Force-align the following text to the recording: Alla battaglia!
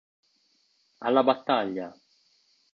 Alla 1.03 1.21
battaglia! 1.23 1.95